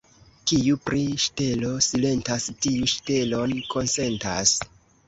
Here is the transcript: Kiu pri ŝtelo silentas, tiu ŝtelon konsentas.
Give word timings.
Kiu 0.51 0.77
pri 0.87 1.01
ŝtelo 1.25 1.71
silentas, 1.89 2.49
tiu 2.65 2.91
ŝtelon 2.97 3.57
konsentas. 3.77 4.61